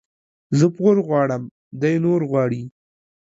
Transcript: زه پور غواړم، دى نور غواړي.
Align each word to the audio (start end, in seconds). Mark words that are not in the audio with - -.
زه 0.57 0.65
پور 0.75 0.95
غواړم، 1.07 1.43
دى 1.81 1.93
نور 2.05 2.21
غواړي. 2.29 2.63